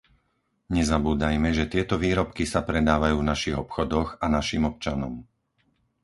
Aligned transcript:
Nezabúdajme, 0.75 1.49
že 1.57 1.69
tieto 1.73 1.93
výrobky 2.05 2.43
sa 2.53 2.61
predávajú 2.69 3.15
v 3.21 3.29
našich 3.31 3.53
obchodoch 3.63 4.07
a 4.17 4.25
našim 4.37 4.63
občanom. 4.71 5.13